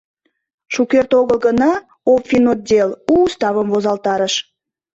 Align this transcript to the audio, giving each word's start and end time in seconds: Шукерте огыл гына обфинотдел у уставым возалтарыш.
Шукерте 0.73 1.13
огыл 1.21 1.37
гына 1.47 1.71
обфинотдел 2.13 2.89
у 3.11 3.13
уставым 3.25 3.67
возалтарыш. 3.73 4.33